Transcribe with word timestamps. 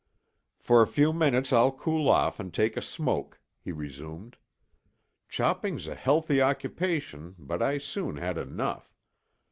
"For 0.57 0.81
a 0.81 0.87
few 0.87 1.13
minutes 1.13 1.53
I'll 1.53 1.71
cool 1.71 2.09
off 2.09 2.39
and 2.39 2.51
take 2.51 2.75
a 2.75 2.81
smoke," 2.81 3.39
he 3.59 3.71
resumed. 3.71 4.35
"Chopping's 5.29 5.85
a 5.85 5.93
healthy 5.93 6.41
occupation, 6.41 7.35
but 7.37 7.61
I 7.61 7.77
soon 7.77 8.17
had 8.17 8.39
enough. 8.39 8.95